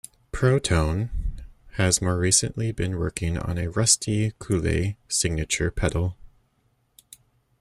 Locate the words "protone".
0.33-1.11